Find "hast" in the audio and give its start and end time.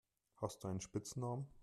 0.37-0.63